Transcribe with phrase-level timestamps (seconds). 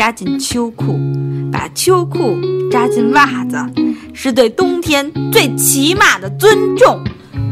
[0.00, 0.98] 扎进秋裤，
[1.52, 2.34] 把秋裤
[2.70, 3.58] 扎进袜子，
[4.14, 6.98] 是对冬天最起码的尊重。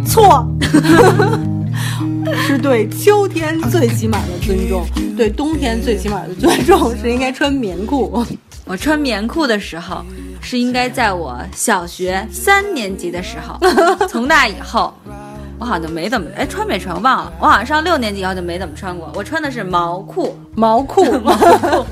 [0.06, 0.48] 错，
[2.46, 4.82] 是对秋天最起码的尊重，
[5.14, 8.24] 对冬天最起码的尊重是应该穿棉裤。
[8.64, 10.02] 我穿棉裤的时候，
[10.40, 13.58] 是应该在我小学三年级的时候。
[14.08, 14.94] 从那以后，
[15.58, 17.32] 我好像就没怎么哎穿没穿忘了。
[17.40, 19.12] 我好像上六年级以后就没怎么穿过。
[19.14, 21.86] 我穿的是毛裤，毛裤， 毛裤。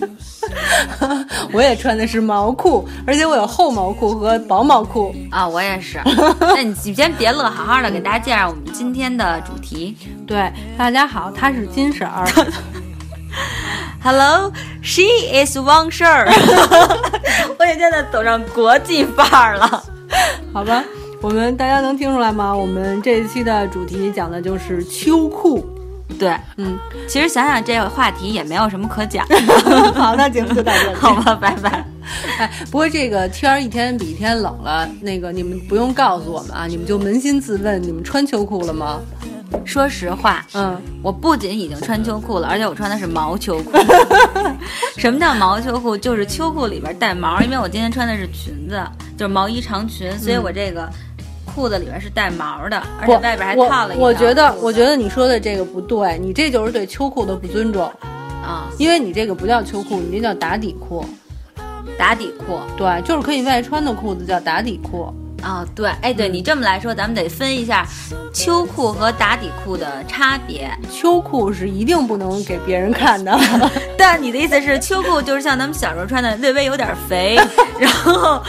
[1.52, 6.00] 我也穿的是毛裤，而且我有厚毛裤和薄毛裤啊，我也是。
[6.40, 9.96] 那你先别乐，好好的给大家介绍我们今天的主题。
[10.26, 12.26] 对，大家好，她是金婶儿。
[14.02, 16.28] Hello，she is 汪婶儿。
[17.58, 19.84] 我也现在走上国际范儿了，
[20.52, 20.82] 好吧？
[21.20, 22.54] 我们大家能听出来吗？
[22.54, 25.68] 我们这一期的主题讲的就是秋裤。
[26.16, 29.26] 对，嗯，其实想想这个话题也没有什么可讲。
[29.94, 31.84] 好，那节目就到这里， 好吧，拜拜。
[32.38, 39.00] 哎，不过这个天儿一天比一天冷了，那个你们不用告诉我们啊，你们就扪心自问，你们穿秋裤了吗？
[39.64, 43.72] 说实话，嗯，我不仅已经穿秋裤了，而且我穿的是毛秋裤。
[44.96, 45.96] 什么叫毛秋裤？
[45.96, 48.82] 就是秋裤里边带毛，因为我今天穿的是裙子，
[49.16, 50.88] 就是毛衣长裙，所以我这个。
[51.54, 57.90] 裤子里边是带毛的，而且外边还套了一我觉得，我觉得你说的这个不对，你这就是对秋裤的不尊重
[58.42, 58.68] 啊！
[58.78, 61.04] 因为你这个不叫秋裤，你这叫打底裤。
[61.98, 65.12] 打底裤，对，就是可以外穿的裤子叫打底裤。
[65.42, 67.86] 啊，对，哎，对你这么来说，咱们得分一下
[68.32, 70.70] 秋裤和打底裤的差别。
[70.92, 73.38] 秋裤是一定不能给别人看的。
[73.96, 77.38] 但你的意思是，秋裤就是像咱们小时候穿的，略微有点肥，
[77.78, 78.42] 然后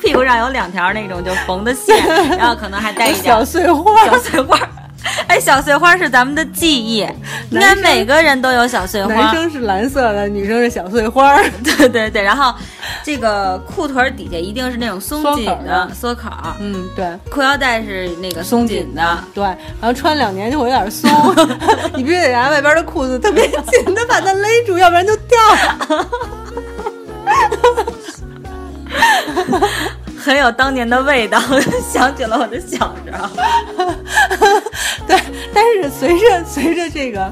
[0.00, 1.96] 屁股上有两条那种就缝的线，
[2.36, 4.58] 然后可能还带一点小碎花，小碎花。
[5.26, 7.06] 哎，小碎花是咱们的记忆，
[7.50, 9.14] 应该每个人都有小碎花。
[9.14, 11.36] 男生是蓝色的，女生是小碎花。
[11.64, 12.54] 对对对，然后
[13.02, 16.30] 这个裤腿底下一定是那种松紧的缩口。
[16.60, 17.06] 嗯，对。
[17.30, 19.42] 裤腰带是那个松紧的，对。
[19.44, 21.10] 然后穿两年就会有点松，
[21.94, 25.38] 你必须得拿外边的裤子特别紧的把它勒住，要不然就掉。
[30.22, 31.40] 很有当年的味道，
[31.92, 33.28] 想起了我的小时候。
[35.06, 35.18] 对，
[35.52, 37.30] 但是随着随着这个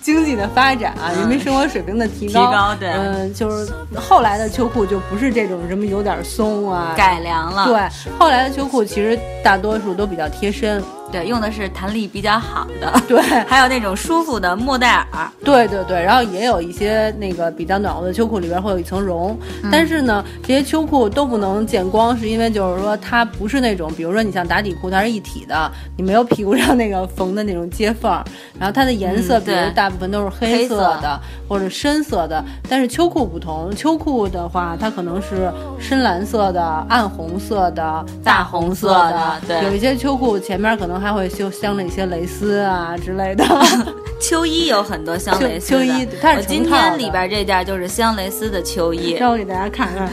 [0.00, 7.66] 经济的发展啊，人民生活水平的提高，对，嗯，就是后来的秋裤就不是这种什么有点松啊，改良了。
[7.66, 10.82] 对，后来的秋裤其实大多数都比较贴身。
[11.10, 19.36] 对，用的是弹力比较好的，对， 还有那种舒服的莫代尔，对对对，然后也有一些那个比较暖和的秋裤，里边会有一层绒，
[19.70, 28.12] 但是呢，这些秋裤都不能见光，是因为就是说它不是那种，比如说你像打底裤，它是一体的，你没有屁股上那个缝的那种接缝，
[28.58, 31.20] 然后它的颜色，比如大部分都是黑色的。
[31.48, 40.99] 或者深色的，但是秋裤不同，秋裤的话，它可能是深蓝色的、暗红色的、大红色的，对，有一些秋裤前面可能。
[41.00, 43.44] 还会绣镶了一些蕾丝啊之类的，
[44.20, 45.78] 秋衣有很多镶蕾丝的。
[45.80, 50.12] 秋衣，它是今天里边这件就是镶蕾丝的秋衣，让我给大家看看。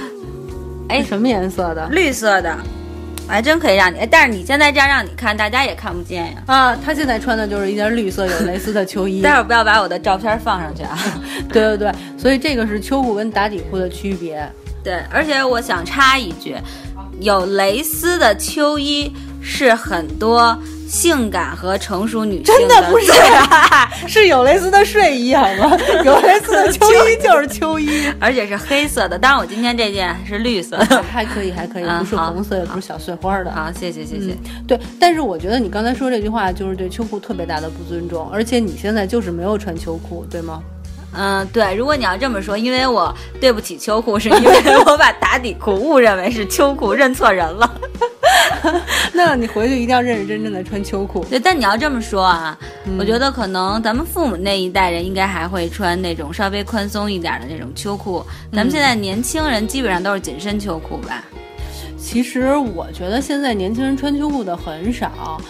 [0.89, 1.85] 哎，什么颜色的？
[1.89, 2.57] 绿色的，
[3.27, 3.97] 我还真可以让你。
[4.09, 6.43] 但是你现在这样让你看，大家也看不见呀。
[6.45, 9.19] 啊，他现在穿的就是一件绿色有蕾丝的秋衣。
[9.23, 10.97] 待会儿不要把我的照片放上去啊。
[11.51, 14.49] 对对对，所以这个是秋裤跟打底裤的区别。
[14.81, 16.55] 对，而且我想插一句，
[17.19, 19.11] 有蕾丝的秋衣
[19.41, 20.57] 是很多。
[20.87, 23.11] 性感和成熟女性真的不是，
[24.07, 25.77] 是有蕾丝的睡衣好吗？
[26.05, 29.19] 有蕾丝的秋衣就是秋衣，而且是黑色的。
[29.19, 33.51] 当然，我今天这件是绿色的， 还可以，还可以，不是红色，也不是小碎花的。
[33.51, 34.35] 好，谢谢，谢谢。
[34.67, 40.61] 对，但是我觉得你刚才说这句话就是对秋裤特别大的不尊重，而且你现在就是没有穿秋裤，对吗？
[41.15, 41.73] 嗯，对。
[41.73, 47.71] 如果你要这么说，因为我对不起秋裤，是因为我把打底裤误认为是秋裤，认错人了。
[49.27, 51.21] 那你回去一定要认认真真的穿秋裤。
[51.25, 52.57] 对，但你要这么说啊，
[52.97, 58.25] 我觉得可能咱们父母那一代人应该还会穿那种稍微宽松一点的那种秋裤。
[58.53, 61.25] 咱们现在年轻人基本上都是紧身秋裤吧？
[61.97, 65.41] 其实我觉得现在年轻人穿秋裤的很少。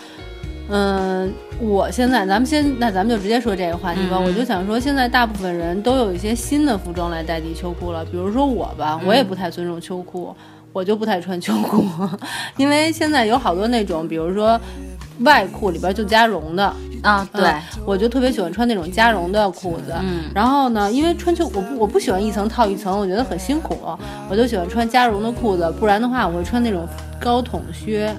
[0.70, 4.20] 嗯，我现在咱们先，那咱们就直接说这个话题吧。
[4.20, 8.04] 我就想说，现在大部分人都有一些新的服装来代替秋裤了。
[8.04, 10.36] 比如说我吧，我也不太尊重秋裤。
[10.78, 11.84] 我就不太穿秋裤，
[12.56, 14.62] 因为现在有好多那种，比如说
[15.22, 16.72] 外裤里边就加绒的
[17.02, 17.28] 啊。
[17.34, 17.52] 对，
[17.84, 19.96] 我就特别喜欢穿那种加绒的裤子。
[20.00, 23.76] 嗯，然后呢，因为穿秋我不我不喜欢一层套一层，我觉得很辛苦，
[24.30, 25.74] 我就喜欢穿加绒的裤子。
[25.80, 26.88] 不然的话，我会穿那种
[27.20, 28.16] 高筒靴。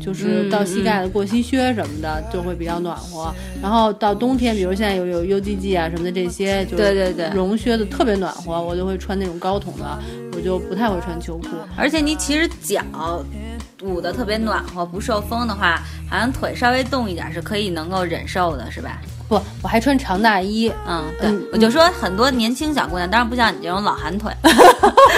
[0.00, 3.32] 就是到膝盖的过膝靴什么的就会比较暖和。
[3.62, 9.98] 然后到冬天，比如现在有有 UGG 啊什么的这些，就是对对对绒靴子特别暖和，我就会穿那种高筒的，
[10.34, 11.48] 我就不太会穿秋裤。
[11.76, 12.82] 而且你其实脚
[13.82, 19.00] 捂得特别暖和，不受风的话，好像腿稍微动一点是可以能够忍受的，是吧？
[19.30, 20.70] 不，我还穿长大衣。
[20.88, 24.32] 嗯，对，嗯我就说很多年轻小姑娘，当然不像你这种老寒腿。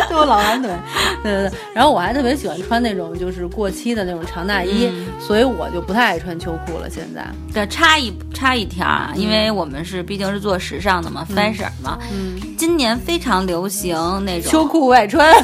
[0.08, 0.70] 对我老寒腿，
[1.24, 1.58] 对对对。
[1.74, 6.90] 然后我还特别喜欢穿那种就是过期的那种长大衣，嗯所以我就不太爱穿秋裤了。
[6.90, 15.34] 现在，这插一插一条啊，因为我们是毕竟是做时尚的嘛、f a s h i o n 嘛，嗯，今年非常流行那种秋裤外穿，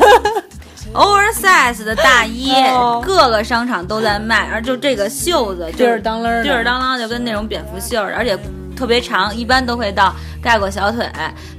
[0.92, 8.36] oversize 的大衣，哦各个商场都在卖，而就这个袖子就是当啷就是，当啷，就跟那种蝙蝠袖儿，而且
[8.78, 11.04] 特别长，一般都会到盖过小腿。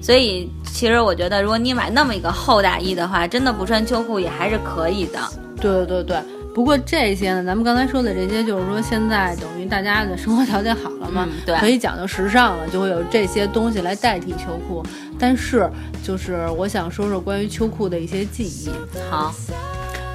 [0.01, 5.19] 所以其实我觉得，如果你买那么一个厚大衣的话，真的不穿秋裤也还是可以的。
[5.59, 6.17] 对对对对。
[6.53, 14.83] 不过这些呢，咱们刚才说的这些，就是说现在等于大家的生活条件好了嘛，嗯对可以讲究时尚了，就会有这些东西来代替秋裤。
[15.19, 15.69] 但是，
[16.01, 18.69] 就是我想说说关于秋裤的一些记忆。
[19.09, 19.33] 好，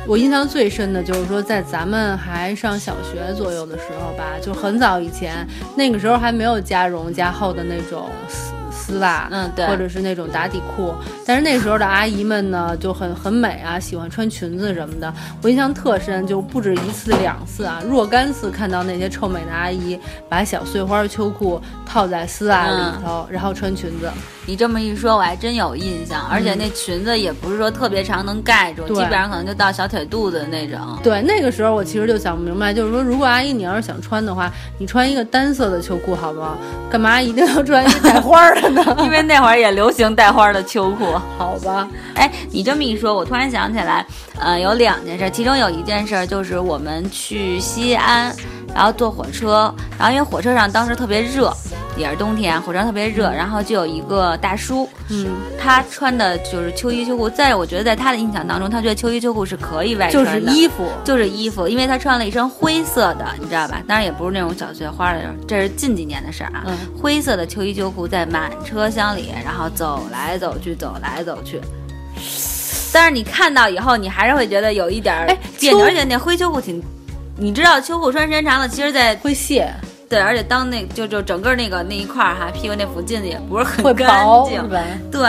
[0.07, 5.47] 我印象最深的就是说，在咱们还上小学左右的时候吧，就很早以前，
[5.77, 10.95] 那个时候还没有加绒加厚的那种丝丝袜，嗯对或者是那种打底裤。
[11.25, 15.13] 但是那时候的阿姨们呢，就很很美啊，喜欢穿裙子什么的。
[15.41, 19.99] 我印象特深，就不止一次两次啊，若干次看到那些臭美的阿姨
[20.29, 24.11] 把小碎花秋裤套在丝袜里头，然后穿裙子。
[24.47, 30.79] 你这么一说，我还真有印象，而且那裙子也不是说特别长能盖住，基本上可能就到小腿肚子那种。
[31.03, 36.57] 对，那个时候我其实就想不明白，就是说，如果阿姨你要是想穿的话，你穿一个单色的秋裤好吗？
[36.91, 38.85] 干嘛一定要穿一个带花儿的呢？
[39.03, 41.07] 因为那会儿也流行带花的秋裤。
[41.39, 44.07] 好吧，哎，你这么一说，我突然想起来，
[44.39, 48.35] 呃，有两件事，其中有一件事就是我们去西安，
[48.75, 51.53] 然后坐火车，然后因为火车上当时特别热，
[51.97, 63.83] 也是冬天，火车上特别热，然后就有一个大叔，嗯，他穿的就是秋衣秋裤，在我觉得在他的印象当中，他觉得秋衣秋裤是可以外穿的，就是衣服，就是衣服，因为他穿了一身灰色的，你知道吧？
[63.87, 66.65] 当然也不是那种小碎花的，这是近几年的事儿啊。
[66.67, 71.61] 嗯灰色的秋衣秋裤在满车厢里，然后走来走去，走来走去。
[72.93, 75.37] 但是你看到以后，你还是会觉得有一点儿哎
[75.83, 76.83] 而且那灰秋裤挺，
[77.37, 79.69] 你知道秋裤穿时间长了，其实在会卸，
[80.15, 84.63] 对，而且当那就就整个那个那一块儿哈，屁股那附近也不是很干净？
[85.11, 85.29] 对，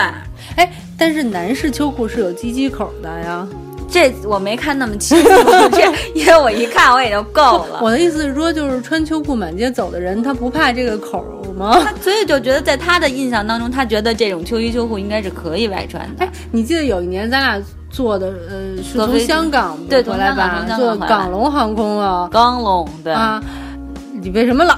[0.58, 3.48] 哎，但是男士秋裤是有鸡鸡口的呀。
[3.90, 5.30] 这我没看那么清楚，
[5.72, 7.80] 这 因为我一看我也就够了。
[7.82, 11.80] 我的意思是说，就是穿秋裤满街走的人，他不怕这个口儿吗？
[12.02, 16.26] 所以就觉得在他的印象当中，他觉得这种秋衣秋裤应该是可以外穿的。
[16.26, 22.28] 哎，你记得有一年咱俩坐的，呃，是从香港对回来吧坐港龙航空啊。
[22.30, 23.42] 港龙对，啊，
[24.26, 24.76] 你为什么老？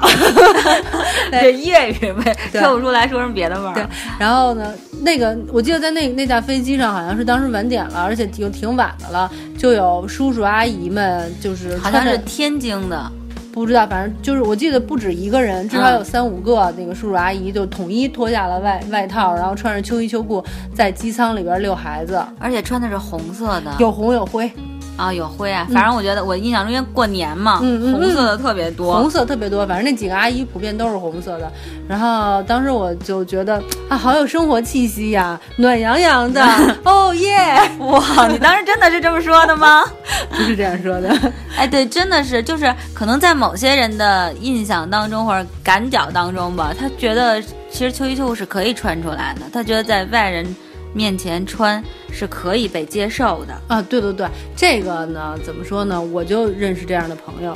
[1.32, 2.62] 这粤语呗，对。
[2.62, 3.86] 说不出来说什么别的味儿对。，
[4.20, 4.74] 然后呢，
[5.04, 13.10] 那个我记得在那那架飞机上，好像是当时晚点了，而且挺挺晚的了，就有叔叔阿姨们，就是好像是天津的，
[13.54, 20.44] 不知道，反正就是我记得不止一个人，至少有三五个那个叔叔阿姨就统一脱下了外外套，然后穿着秋衣秋裤
[20.76, 24.52] 在机舱里边遛孩子，而且穿的是红色的，有红有灰，
[24.98, 25.66] 啊有灰啊。
[25.72, 29.00] 反正我觉得我印象中，因为过年嘛，红色的特别多。
[29.00, 31.50] 红色特别多，反正那几个阿姨普遍都是红色的。
[31.88, 36.44] 然后当时我就觉得啊，好有生活气息呀，暖洋洋的，
[36.84, 37.38] 哦耶！
[37.80, 39.84] 哇，你当时真的是这么说的吗？
[40.30, 41.16] 不是这样说的，
[41.56, 50.46] 哎，对，真的是，就是可能在某些人的印象当中或者感脚当中吧，他觉得其实秋衣秋裤是可以穿出来的，他觉得在外人
[50.94, 53.53] 面前穿是可以被接受的。
[53.67, 56.01] 啊，对对对，这个呢，怎么说呢？
[56.01, 57.56] 我就认识这样的朋友，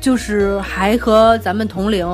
[0.00, 2.06] 就是还和咱们同龄，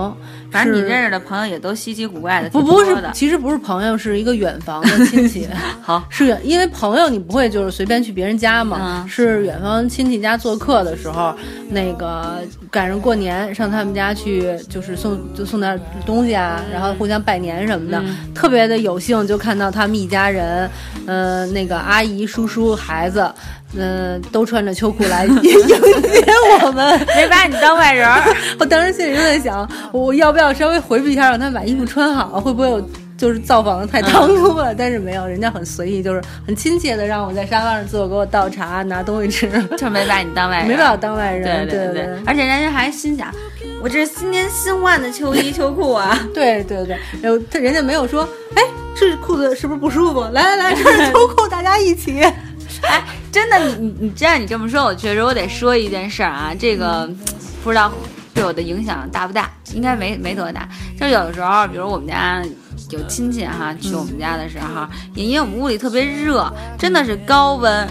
[0.53, 5.49] 反正你认识的朋友也都稀奇古怪的，不不是的，其实不是朋友，是一个远房的亲戚。
[5.81, 11.35] 好，是远，因为朋友你不会就是随便去别人家嘛，嗯是远方亲戚家做客的时候，
[11.71, 12.41] 那个
[12.71, 20.71] 赶上过年上他们家去，就是送就送点东西啊，然后互相拜年什么的，嗯特别的有幸就看到他们一家人，
[21.07, 23.33] 呃，那个阿姨、叔叔、孩子，
[23.77, 26.25] 嗯、都穿着秋裤来迎迎接
[26.63, 26.99] 我们。
[27.17, 28.23] 没把你当外人儿。
[28.61, 32.41] 我当时心里就在想，我要不要稍微回避一下，让他们把衣服穿好？
[32.41, 32.87] 会不会有
[33.17, 34.75] 就是造访的太唐突了？
[34.75, 39.49] 但是没有，人家很随意，就是很亲切的让我在沙发上坐，给我倒茶、拿东西吃，
[39.79, 41.67] 就没把你当外人，没把我当外人。
[41.69, 43.33] 对对对，而且人家还心想，
[43.83, 48.63] 我这是新年新换的秋衣秋裤啊，对对对，然后他人家没有说，哎，
[48.95, 50.21] 这裤子是不是不舒服？
[50.33, 52.21] 来来来，穿着秋裤，大家一起。
[52.83, 57.09] 哎，真的，你你你，既然你这么说，我确实我得说一件事儿啊，这个
[57.63, 57.91] 不知道
[58.35, 59.51] 对我的影响大不大？
[59.75, 60.69] 应该没没多大。
[60.99, 62.43] 就有的时候，比如我们家。
[62.91, 67.89] 有亲戚哈去我们家的时候，也因为我们屋里特别热，真的是高温，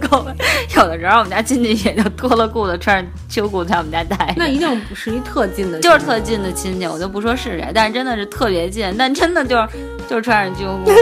[0.00, 0.36] 高温。
[0.76, 4.32] 有的时候我们家亲戚也就脱了裤子，穿着秋裤在我们家待。
[4.36, 9.68] 那一定不是一特近的，就是特近的亲戚，我就不说是谁，但是真的是特别近，但真的就是
[10.08, 10.92] 就是穿着秋裤，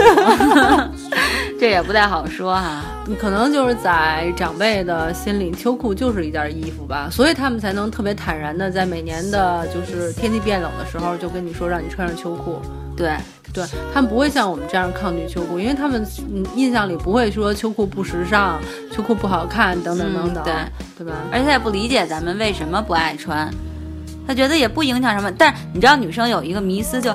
[1.59, 2.81] 这也不太好说哈。
[2.83, 12.61] 你可能就是在长辈的心里，秋裤就是一件衣服吧，所以他们才能特别坦然的在每年的就是天气变冷的时候，就跟你说让你穿上秋裤。
[12.95, 13.17] 对，
[13.51, 16.05] 对他们不会像我们这样抗拒秋裤，因为他们
[16.55, 20.53] 印象里不会说秋裤不时尚、秋裤不好看等等等等，对
[20.99, 21.13] 对吧？
[21.31, 23.51] 而且他也不理解咱们为什么不爱穿，
[24.27, 25.31] 他觉得也不影响什么。
[25.37, 27.13] 但是你知道，女生有一个迷思，就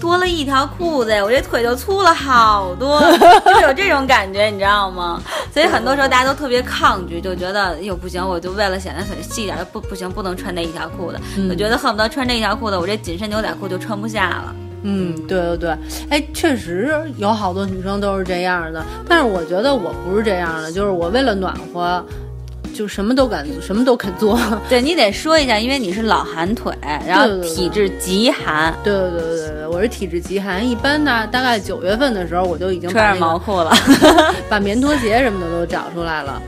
[0.00, 3.00] 多了一条裤子， 我这腿就粗了好多，
[3.44, 5.20] 就有这种感觉，你知道吗？
[5.52, 11.20] 所以很多时候大家都特别抗拒，就觉得哟不行，我就为了显得腿细一点，不不行，不能穿那一条裤子。
[11.50, 14.54] 我觉得恨不得穿这一条裤子，我这紧身牛仔裤就穿不下了。
[14.82, 15.76] 嗯，对对对，
[16.08, 22.02] 哎，确实有好多女生都是这样的，但是我觉得我不是这样的，就是我为了暖和，
[22.80, 24.40] 就什么都敢，什么都肯做。
[24.66, 26.72] 对你得说一下，因为你是老寒腿，
[27.06, 28.74] 然后体质极寒。
[28.82, 33.70] 对对对对对，我是体质极寒，一般呢，大概九月份的时候我就已经穿上毛裤了，
[34.48, 36.40] 把棉拖鞋什么的都找出来了。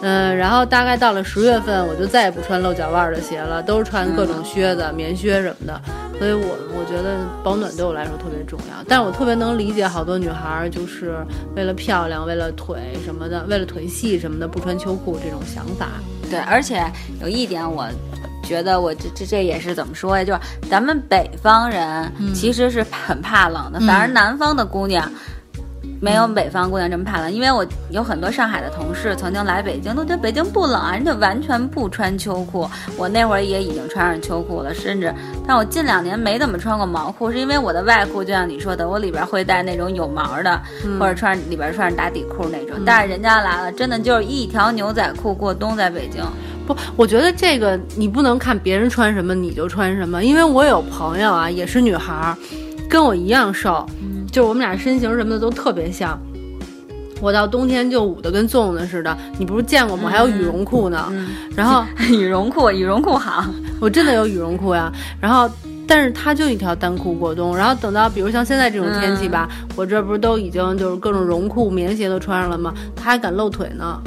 [0.00, 5.80] 嗯，然后大概到了十月份，我就再也不穿露脚腕的鞋了，都是穿各种靴子、棉靴什么的。
[6.18, 11.16] 所以我我觉得保暖对我来说特别重要，但是我特别能理解好多女孩就是
[11.54, 15.88] 为了漂亮、为了腿什么的、为了腿细什么的不穿秋裤这种想法。
[16.30, 16.82] 对，而且
[17.20, 17.86] 有一点，我
[18.42, 20.24] 觉得我这这这也是怎么说呀？
[20.24, 25.10] 就是咱们北方人其实是很怕冷的，反而南方的姑娘。
[26.00, 32.68] 没有北方姑娘这么怕冷，因为我有很多上海的同事曾经来北京，都觉得北京不冷啊，人家完全不穿秋裤。
[32.96, 35.12] 我那会儿也已经穿上秋裤了，甚至，
[35.46, 40.60] 但我近两年没怎么穿过毛裤，是因为我的外裤就像你说的，我里边会带那种有毛的，
[41.00, 42.76] 或者穿里边穿着打底裤那种。
[42.84, 46.22] 但是人家来了，真的就是一条牛仔裤过冬在北京。
[46.66, 52.36] 不，我觉得这个你不能看别人穿什么你就穿什么，因为我有朋友啊，也是女孩，
[52.88, 53.86] 跟我一样瘦。
[54.36, 56.20] 就是我们俩身形什么的都特别像，
[57.22, 59.16] 我到冬天就捂得跟粽子似的。
[59.38, 60.10] 你不是见过吗？
[60.10, 61.10] 还有羽绒裤呢。
[61.56, 63.42] 然后 羽绒裤，羽绒裤好，
[63.80, 64.92] 我真的有羽绒裤呀。
[65.18, 65.50] 然后，
[65.88, 67.56] 但是它就一条单裤过冬。
[67.56, 72.74] 然后等到比如像现在这种天气吧，我这不是都已经就是各种绒裤、棉鞋都穿上了吗？
[72.94, 73.98] 他还敢露腿呢。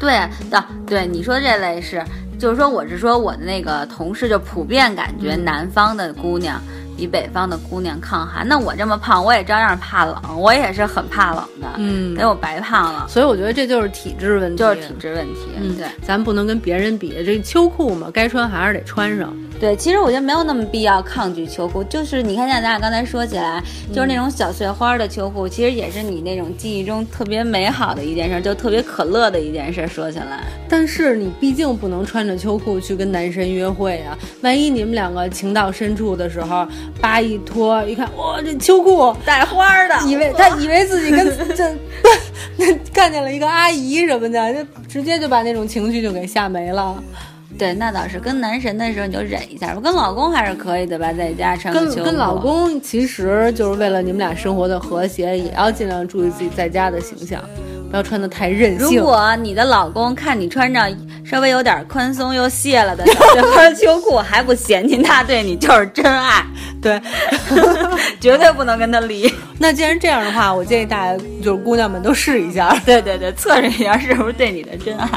[0.00, 2.02] 对的，对你说这类是，
[2.36, 6.60] 就是说我是说我的那个同事就普遍感觉南方的姑娘。
[6.96, 19.34] 比北方的姑娘抗寒，那我这么胖，我也照样怕冷，我也是很怕冷的，嗯，给我白胖了，所以我觉得这就是体质问题，就是体质问题，嗯，对，咱不能跟别人比，这秋裤嘛，该穿还是得穿上。
[19.62, 23.62] 对，其实我觉得没有那么必要抗拒秋裤，就是你看，像咱俩刚才说起来，
[23.94, 29.86] 就是那种小碎花的秋裤，其实也是你那种记忆中特别美好的一件事，就特别可乐的一件事。
[29.86, 36.66] 说起来，但是你毕竟不能穿着秋裤去跟男神约会啊，万一你们两个情到深处的时候，
[37.00, 47.00] 叭一脱，一看，哇，这秋裤带花的，以为他以为自己跟 这 看见了一个阿姨什么的，就直接就把那种情绪就给吓没了。
[47.62, 57.40] 对，那倒是跟男神的时候你就忍一下，跟老公还是可以的吧，在家穿跟跟老公其实就是为了你们俩生活的和谐，也要尽量注意自己在家的形象，
[57.88, 58.98] 不要穿的太任性。
[58.98, 60.80] 如果你的老公看你穿着
[61.24, 66.44] 稍微有点宽松又卸了的小花 秋裤还不嫌弃，他对你就是真爱。
[66.82, 67.00] 对，
[68.20, 69.32] 绝对不能跟他离。
[69.56, 75.08] 那既然这样的话，我建议大家就是姑娘们都试一下，对对对，测试一下是不是对你的真爱。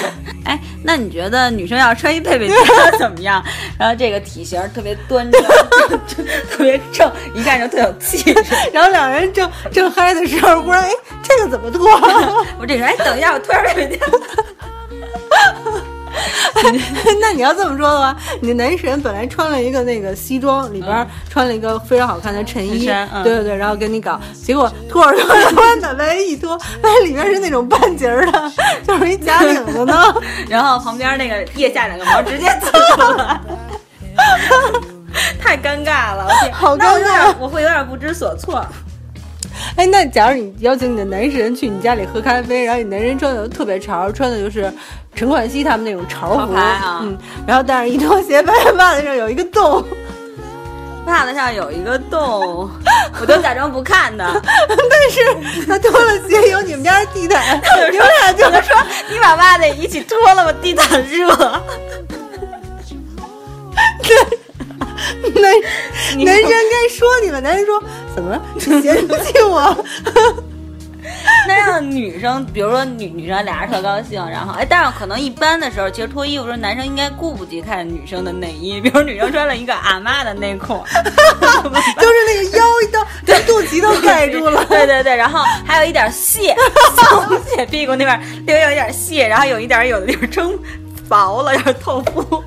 [0.44, 2.56] 哎，那你觉得女生要穿一配配裙
[2.98, 3.42] 怎么样？
[3.78, 5.42] 然后这个体型特别端正，
[6.50, 8.44] 特别正，一看就特有气质。
[8.72, 10.90] 然后两人正正嗨的时候，忽然哎，
[11.22, 11.88] 这个怎么脱？
[12.58, 14.00] 我这人哎，等一下，我脱上贝贝裙。
[17.20, 22.86] 那你要这么说的话，你男神本来穿了一个那个西装，里边穿了一个非常好看的衬衣，
[23.22, 25.34] 对对对，然后跟你搞，结果脱着脱
[25.76, 28.52] 着，把外衣一脱，发现里面是那种半截的，
[28.86, 30.14] 就是一假领子呢，
[30.48, 32.76] 然后旁边那个腋下两个毛直接出
[33.12, 33.40] 来，
[35.40, 38.64] 太尴尬了，好尴尬，我会有点不知所措。
[39.76, 44.72] 哎，那假如你邀请你的男神去你家里喝咖啡，然后你男神穿的特别潮，穿的就是
[45.14, 49.84] 陈冠希他们那种潮服，嗯，然后但是一脱鞋，发现袜子上有一个洞，
[51.06, 52.70] 袜子上有一个洞，
[53.20, 54.24] 我都假装不看的。
[54.44, 55.20] 但是
[55.66, 57.60] 他脱了鞋有你们家的地毯，
[57.90, 58.76] 你们俩就说
[59.10, 61.28] 你把袜子一起脱了吧，地毯热。
[65.34, 67.82] 男男生该说你了，男生说
[68.14, 69.84] 怎么你嫌弃我？
[71.48, 84.64] 那让女生，比如说女女生俩人特高兴，然后哎，但是可能一般的时候，其实脱衣服的时候，男生应该顾不及看女生的内衣，比如女生穿了一个阿妈的内裤， 就是那个腰一到，这肚脐都盖住了。
[84.64, 86.56] 对对对，然后还有一点屑，
[86.96, 90.58] 从血屁股那边略有一点屑，然后有一点有的地方撑
[91.08, 92.42] 薄了，有点透肤。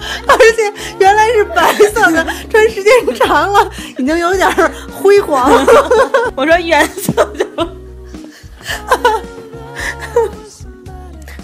[0.26, 4.48] 而且原来是白色的，穿时间长了已经有点
[4.92, 5.50] 灰黄。
[6.36, 7.44] 我说原色就。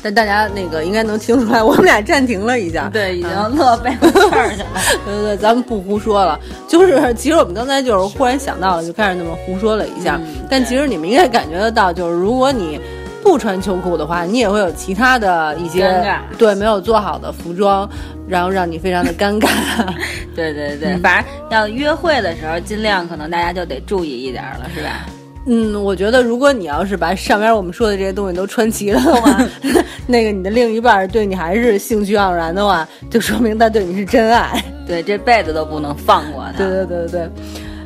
[0.02, 4.69] 但大家那个应该能听出来，我们俩暂停了一下，对，已经乐背过气儿去了。
[5.04, 6.40] 对对对，咱们不胡说了。
[6.66, 10.19] 就是其实我们刚才就是忽然想到了，就开始那么胡说了一下。
[10.49, 12.80] 但其实你们应该感觉得到，就是如果你
[13.23, 16.05] 不穿秋裤的话，你也会有其他的一些
[16.39, 17.89] 对没有做好的服装，
[18.27, 19.49] 然后让你非常的尴尬。
[20.35, 25.07] 对对对，反正要约会的时候，尽量可能大家就得注意一点了，是吧？
[25.47, 29.39] 嗯，我觉得如果你要是把上面我们说的这些东西都穿齐了的话，
[30.07, 36.59] 那个你的另一半对你还是兴趣盎然的话，就说明他对你是真爱，对这辈子都不能放过他。
[36.59, 37.31] 对对对对对，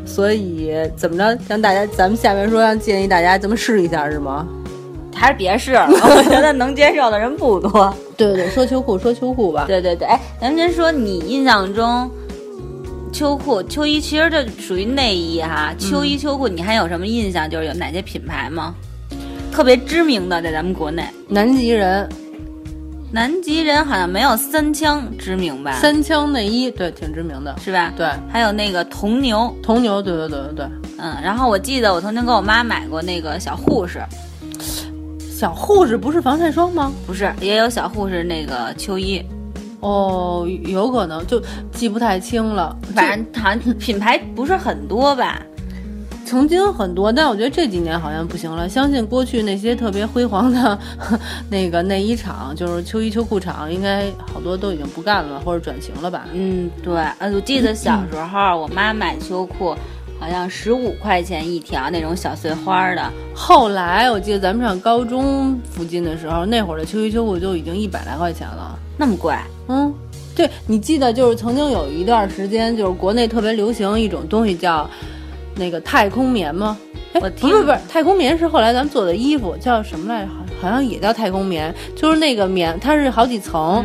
[0.04, 4.46] 所以怎么着，让大家咱们下面说，让建议大家这么试一下是吗？
[5.14, 7.94] 还是别试了，我觉得能接受的人不多。
[8.16, 9.64] 对 对对，说秋裤说秋裤吧。
[9.66, 12.10] 对对对，哎，咱先说你印象中。
[13.12, 15.72] 秋裤、秋衣其实这属于内衣哈。
[15.78, 17.48] 秋衣、秋裤，你还有什么印象？
[17.48, 18.74] 就是有哪些品牌吗？
[19.52, 22.08] 特别知名的，在咱们国内，南极人。
[23.12, 25.78] 南极人好像没有三枪知名吧？
[25.80, 27.92] 三枪内衣，对，挺知名的，是吧？
[27.96, 28.04] 对。
[28.28, 30.66] 还有那个铜牛，铜牛，对对对对对。
[30.98, 34.02] 嗯，然后我记得我曾经给我妈买过那个小护士。
[35.34, 36.92] 小护士不是防晒霜吗？
[37.04, 39.20] 不是，也有小护士那个秋衣。
[39.80, 45.42] 哦，有可能就记不太清了，反正好像品牌不是很多吧。
[46.24, 48.68] 曾经很多，但我觉得这几年好像不行了。
[48.68, 50.78] 相信过去那些特别辉煌的
[51.50, 56.26] 那个内衣厂，就是秋衣秋裤厂，应该好多都已经不干了，或者转型了吧。
[56.32, 56.94] 嗯，对。
[57.18, 59.74] 呃，我记得小时候我妈买秋裤，
[60.18, 63.12] 好像十五块钱一条那种小碎花的。
[63.34, 68.78] 后来我记得咱们上高中附近的时候，那会儿的秋衣秋裤就已经一百来块钱了。
[68.96, 69.34] 那么贵？
[69.68, 69.92] 嗯，
[70.34, 74.88] 对，你记得就是曾经有一段时间，就是国内特别流行一种东西叫
[75.56, 76.76] 那个太空棉吗？
[77.12, 80.28] 哎，不是不是，太空棉是后来咱们做的衣服，叫什么来着？
[80.28, 83.84] 好好像也叫太空棉，就是那个棉，它是好几层，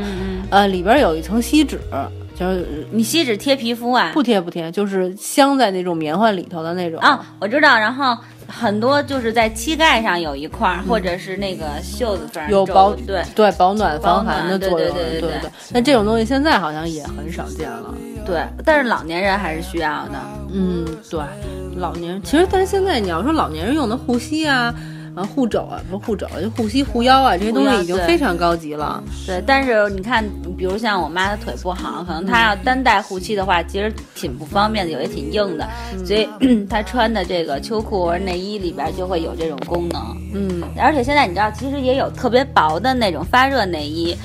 [0.50, 1.78] 呃，里边有一层锡纸，
[2.40, 4.12] 就是你锡纸贴皮肤啊？
[4.14, 8.18] 不贴不贴，就是镶在那种棉花里头的那种啊，我知道，然后。
[8.52, 15.52] 很多就是在膝盖上有一块，或者是那个袖子上有保对对保暖防寒的作用，对对对对。
[15.72, 17.94] 那这种东西现在好像也很少见了，
[18.26, 18.42] 对。
[18.66, 20.20] 但是老年人还是需要的，
[20.52, 21.22] 嗯，对。
[21.76, 24.74] 老年其实，但是现在你要说老年人用的护膝啊。
[25.28, 29.04] 护肘啊，不是护肘，就护膝、护腰啊，这些东西已经非常高级了。
[29.26, 30.24] 对，但是你看，
[30.58, 35.68] 比如像我妈，她腿不好，可能她要单带护膝的话，其实挺不方便的，有些挺硬的，
[36.06, 36.28] 所以
[36.70, 40.02] 她穿的这个秋裤或者内衣里边就会有这种功能。
[40.34, 44.16] 嗯，而且现在你知道，其实也有特别薄的那种发热内衣。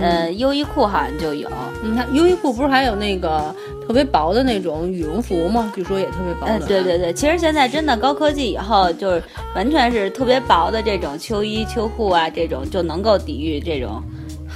[0.00, 1.48] 呃，优衣库好像就有。
[1.82, 3.54] 你看，优衣库不是还有那个
[3.86, 5.72] 特别薄的那种羽绒服吗？
[5.74, 6.46] 据说也特别薄。
[6.46, 9.22] 嗯，对对对，其实现在真的高科技以后，就是
[9.54, 14.02] 完全是特别薄的这种秋衣秋裤啊，这种就能够抵御这种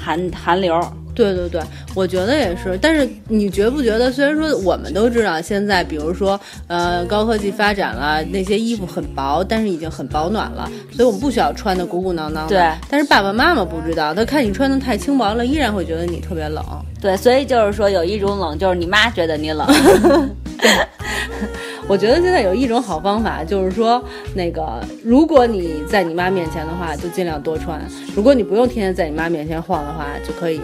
[0.07, 0.81] 寒寒流。
[1.17, 1.63] 对对对，
[1.95, 2.79] 我觉得也是。
[2.81, 12.51] 但是你觉不觉得，虽然说我们都知道现在，比如说呃高科技发展了，那些衣服很薄，但是已经很保暖了，所以我们不需要穿的鼓鼓囊囊的。
[12.51, 12.71] 对。
[12.91, 16.63] 但是爸爸妈妈不知道，他看你穿的太轻薄了，依然会觉得你特别冷。
[17.01, 19.67] 对，所以就是说有一种冷，就是你妈觉得你冷。
[21.89, 24.03] 我觉得现在有一种好方法，就是说
[24.35, 27.79] 那个如果你在你妈面前的话，就尽量多穿；
[28.15, 30.61] 如果你不用天天在你妈面前晃的话，就可以。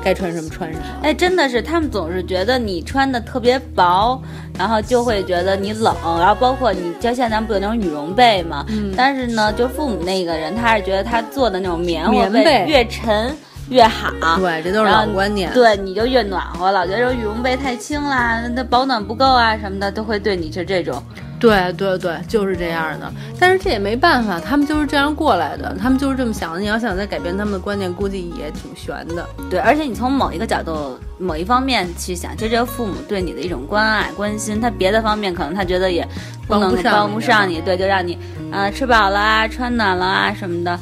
[0.00, 4.22] 该穿什么穿什么，哎，真的是，他们总是觉得你穿的特别薄，
[4.56, 8.64] 然后就会觉得你冷，然后包括你，就现在咱不有那种羽绒被嘛？
[8.68, 8.94] 嗯。
[8.96, 13.36] 但是呢，就父母那个人，他是觉得他做的那种棉花被越沉
[13.70, 14.10] 越好。
[14.38, 15.52] 对，这都是老观念。
[15.52, 16.86] 对，你就越暖和老。
[16.86, 21.02] 觉得羽绒被太轻啦，那保暖不够啊什么的，都会对你是这种
[21.38, 23.12] 对对对，就是这样的。
[23.38, 26.58] 但是这也没办法，他们就是这样过来的，他们就是这么想的。
[26.58, 29.24] 你要想再改变他们的观念，估计也挺悬的。
[29.48, 36.06] 对，而且你从某一个角度、某一方面去想，其实这个父母对你的一种关爱、关心，他别的方面可能他觉得也
[36.48, 38.18] 不能帮不上你，对，就让你
[38.50, 40.76] 啊吃饱了啊，穿暖了啊什么的。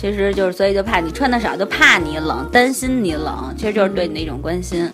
[0.00, 4.88] 其实就是，所以就怕你穿的少，就怕你冷，担心你冷，其实就是对你的一种关心。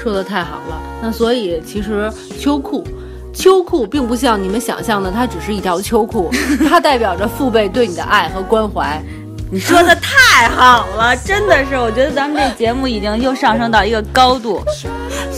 [0.00, 0.80] 说的太好了。
[1.02, 2.86] 那所以其实秋裤。
[3.32, 6.30] 秋裤并不像你们想象的，它只是一条秋裤，
[6.68, 9.02] 它代表着父辈对你的爱和关怀。
[9.50, 14.62] 你说的太好了，真的是，我觉得咱们这节目已经又上升到一个高度，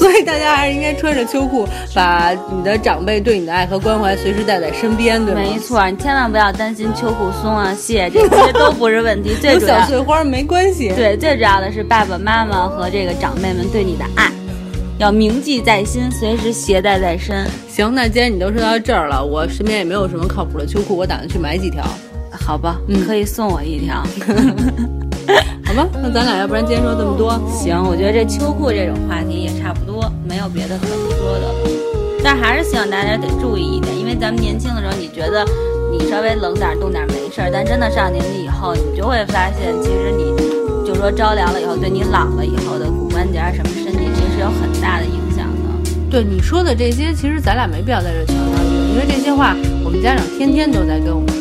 [0.02, 5.40] 所以大家还是应该穿着秋裤，把你的长辈对你的爱和关怀随时带在身边，对吗？
[5.40, 9.32] 没错，你千万不要担心秋裤松啊、泄，这些都不是问题。
[9.40, 10.88] 最主要小碎花没关系。
[10.88, 14.28] 对，最主要的是爸爸妈妈和这个长辈们对你的爱。
[14.98, 17.46] 要铭记在心，随时携带在身。
[17.68, 21.84] 行，那既然你都说到这儿了，我身边也没有什么靠谱的秋裤，我打算去买几条。
[22.32, 24.02] 好吧，你可以送我一条。
[25.74, 27.32] 好吧，那咱俩要不然今天说这么多。
[27.48, 31.54] 行，我觉得这秋裤这种话题也差不多，没有别的可说的了。
[32.22, 35.42] 但还是希望大家得注意一点，因为咱们年轻的时候，你觉得
[35.90, 40.36] 你稍微冷点、冻点没事儿，但真的上年纪以后，你就会发现，其实你
[40.86, 44.12] 就说着凉了以后，对你老了以后的骨关节什么身体。
[44.12, 45.90] 其实有很大的影响的。
[46.10, 48.60] 对你说的这些，其实咱俩没必要在这强调，
[48.92, 51.32] 因为这些话我们家长天天都在跟我们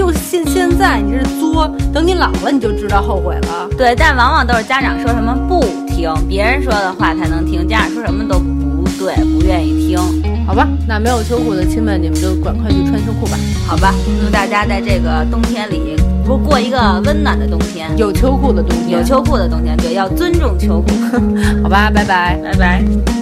[0.00, 3.68] 就现现在，你这是作，等你老了你就知道后悔了。
[3.76, 9.98] 对，但往往都是家长说什么不听，别人说的话才能听，家长说什么都不对，不愿意听。
[10.46, 13.36] 好吧，那没有秋裤的亲们，你们就赶快去穿秋裤吧。
[13.66, 13.92] 好吧，
[14.24, 15.98] 祝大家在这个冬天里。
[16.24, 20.94] 不过一个温暖的冬天，有秋裤的冬天，有秋裤的冬天，对，要尊重秋裤。
[21.62, 23.19] 好吧，拜拜，拜拜。